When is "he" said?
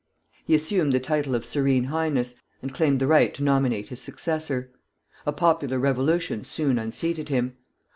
0.45-0.55